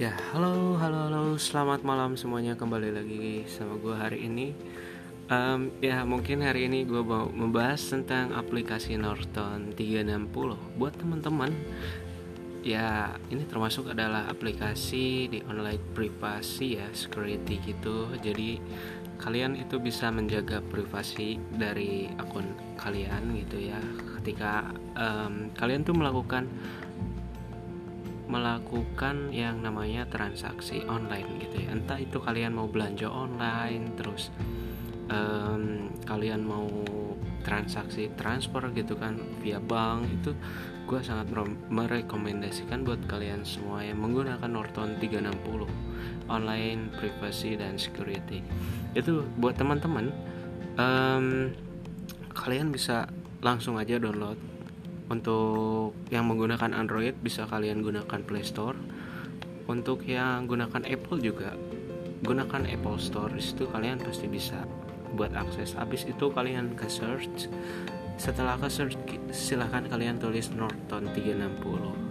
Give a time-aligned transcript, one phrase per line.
[0.00, 4.56] Ya, halo, halo, halo, selamat malam semuanya kembali lagi sama gue hari ini.
[5.28, 11.52] Um, ya, mungkin hari ini gue mau membahas tentang aplikasi Norton 360 buat teman-teman.
[12.64, 18.08] Ya, ini termasuk adalah aplikasi di online privasi ya, security gitu.
[18.24, 18.56] Jadi
[19.20, 22.48] kalian itu bisa menjaga privasi dari akun
[22.80, 23.76] kalian gitu ya.
[24.16, 26.48] Ketika um, kalian tuh melakukan
[28.30, 31.74] melakukan yang namanya transaksi online gitu ya.
[31.74, 34.30] Entah itu kalian mau belanja online terus
[35.10, 36.70] um, kalian mau
[37.42, 40.30] transaksi transfer gitu kan via bank itu
[40.86, 41.30] gue sangat
[41.70, 45.66] merekomendasikan buat kalian semua yang menggunakan Norton 360
[46.26, 48.42] online privacy dan security.
[48.94, 50.10] Itu buat teman-teman
[50.74, 51.54] um,
[52.34, 53.06] kalian bisa
[53.40, 54.49] langsung aja download
[55.10, 58.78] untuk yang menggunakan Android bisa kalian gunakan Play Store.
[59.66, 61.58] Untuk yang gunakan Apple juga
[62.22, 63.34] gunakan Apple Store.
[63.34, 64.62] Itu kalian pasti bisa
[65.18, 65.74] buat akses.
[65.74, 67.50] Habis itu kalian ke search.
[68.14, 68.94] Setelah ke search
[69.34, 72.10] silahkan kalian tulis Norton 360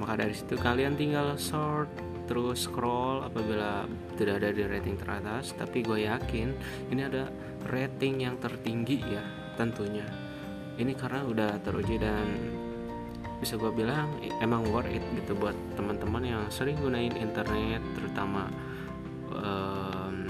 [0.00, 1.92] maka dari situ kalian tinggal sort
[2.24, 3.84] terus scroll apabila
[4.16, 5.52] tidak ada di rating teratas.
[5.52, 6.48] Tapi gue yakin
[6.88, 7.28] ini ada
[7.68, 9.20] rating yang tertinggi ya
[9.60, 10.29] tentunya
[10.80, 12.24] ini karena udah teruji dan
[13.40, 14.08] bisa gue bilang
[14.40, 18.48] emang worth it gitu buat teman-teman yang sering gunain internet terutama
[19.32, 20.28] um,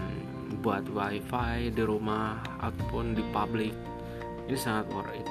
[0.62, 3.74] buat wifi di rumah ataupun di publik.
[4.50, 5.26] Ini sangat worth it.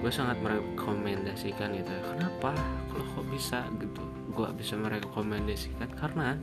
[0.00, 2.52] Gue sangat merekomendasikan itu kenapa?
[2.92, 4.04] Kalau kok bisa gitu?
[4.32, 6.36] Gue bisa merekomendasikan karena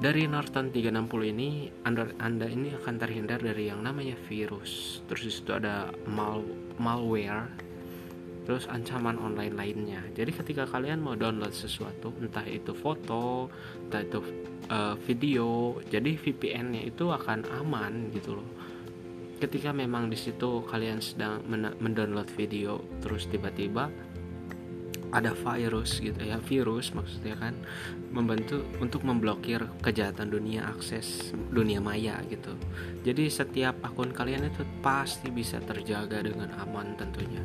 [0.00, 5.04] dari Norton 360 ini anda, anda ini akan terhindar dari yang namanya virus.
[5.04, 6.40] Terus itu ada mal
[6.80, 7.52] malware
[8.48, 10.00] terus ancaman online lainnya.
[10.16, 13.52] Jadi ketika kalian mau download sesuatu entah itu foto
[13.86, 14.18] entah itu
[14.72, 18.48] uh, video jadi VPN-nya itu akan aman gitu loh.
[19.36, 21.44] Ketika memang di situ kalian sedang
[21.76, 23.92] mendownload video terus tiba-tiba
[25.10, 27.54] ada virus gitu ya virus maksudnya kan
[28.14, 32.54] membantu untuk memblokir kejahatan dunia akses dunia maya gitu.
[33.02, 37.42] Jadi setiap akun kalian itu pasti bisa terjaga dengan aman tentunya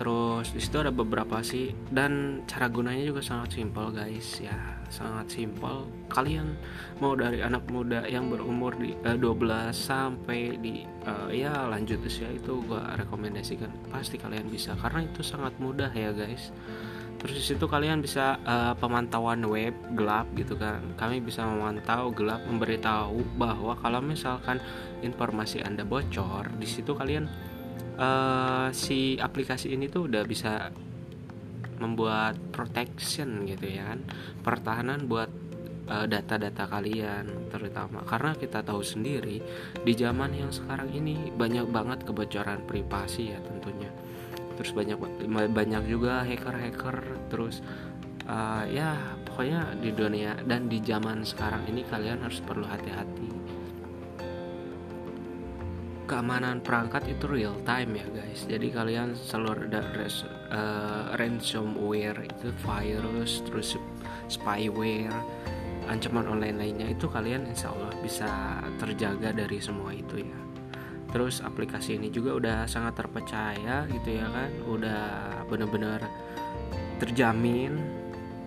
[0.00, 1.76] terus di situ ada beberapa sih.
[1.92, 4.40] Dan cara gunanya juga sangat simpel guys.
[4.40, 4.56] Ya
[4.88, 5.84] sangat simpel.
[6.08, 6.56] Kalian
[7.04, 12.00] mau dari anak muda yang berumur di uh, eh, 12 sampai di uh, ya lanjut
[12.00, 13.68] usia itu gua rekomendasikan.
[13.92, 16.48] Pasti kalian bisa karena itu sangat mudah ya guys.
[17.20, 20.80] Terus di situ kalian bisa uh, pemantauan web gelap gitu kan.
[20.96, 24.56] Kami bisa memantau gelap memberitahu bahwa kalau misalkan
[25.04, 27.28] informasi anda bocor di situ kalian
[28.00, 30.72] uh, si aplikasi ini tuh udah bisa
[31.80, 34.00] membuat protection gitu ya kan.
[34.44, 35.32] Pertahanan buat
[35.88, 38.04] eh, data-data uh, kalian terutama.
[38.04, 39.40] Karena kita tahu sendiri
[39.80, 43.88] di zaman yang sekarang ini banyak banget kebocoran privasi ya tentunya.
[44.60, 45.00] Terus banyak
[45.56, 47.64] banyak juga hacker-hacker terus
[48.28, 53.49] uh, ya pokoknya di dunia dan di zaman sekarang ini kalian harus perlu hati-hati
[56.10, 58.42] keamanan perangkat itu real time ya guys.
[58.50, 59.86] Jadi kalian selalu ada
[60.50, 63.78] uh, ransomware itu virus terus
[64.26, 65.14] spyware
[65.86, 70.40] ancaman online lainnya itu kalian insya Allah bisa terjaga dari semua itu ya.
[71.14, 74.50] Terus aplikasi ini juga udah sangat terpercaya gitu ya kan.
[74.66, 75.02] Udah
[75.46, 76.02] bener-bener
[76.98, 77.99] terjamin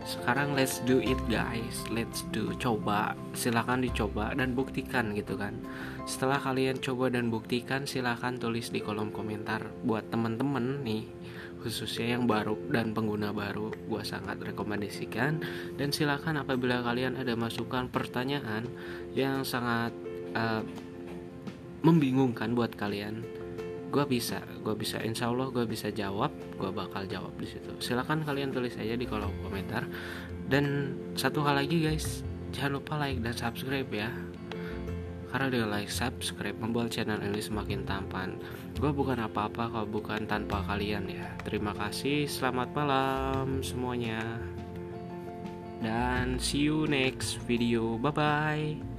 [0.03, 1.83] sekarang let's do it guys.
[1.87, 3.15] Let's do coba.
[3.31, 5.55] Silahkan dicoba dan buktikan gitu kan.
[6.03, 9.63] Setelah kalian coba dan buktikan silahkan tulis di kolom komentar.
[9.87, 11.07] Buat temen-temen nih
[11.63, 15.39] khususnya yang baru dan pengguna baru gue sangat rekomendasikan.
[15.79, 18.67] Dan silahkan apabila kalian ada masukan pertanyaan
[19.15, 19.95] yang sangat
[20.35, 20.59] uh,
[21.83, 23.42] membingungkan buat kalian
[23.93, 27.69] gue bisa gue bisa insya Allah gue bisa jawab gue bakal jawab di situ.
[27.77, 29.85] Silahkan kalian tulis aja di kolom komentar.
[30.49, 34.09] Dan satu hal lagi guys jangan lupa like dan subscribe ya.
[35.29, 38.37] Karena dengan like subscribe membuat channel ini semakin tampan.
[38.77, 41.29] Gue bukan apa-apa kalau bukan tanpa kalian ya.
[41.45, 44.21] Terima kasih selamat malam semuanya.
[45.85, 48.01] Dan see you next video.
[48.01, 48.92] Bye bye